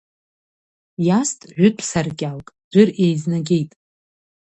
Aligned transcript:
Иаст 1.07 1.39
жәытә 1.57 1.83
саркьалк, 1.89 2.47
ӡәыр 2.71 2.89
еизнагеит. 3.05 3.71